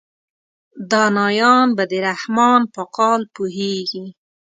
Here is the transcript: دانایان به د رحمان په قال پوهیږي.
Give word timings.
دانایان 0.91 1.67
به 1.77 1.83
د 1.91 1.93
رحمان 2.07 2.61
په 2.73 2.81
قال 2.97 3.21
پوهیږي. 3.35 4.05